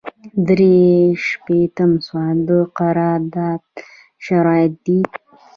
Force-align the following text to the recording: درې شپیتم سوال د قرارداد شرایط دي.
درې 0.47 0.77
شپیتم 1.27 1.91
سوال 2.05 2.37
د 2.49 2.51
قرارداد 2.79 3.65
شرایط 4.25 4.73
دي. 4.85 4.99